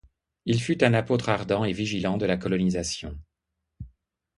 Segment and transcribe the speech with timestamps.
[0.45, 3.19] Il fut un apôtre ardent et vigilant de la colonisation.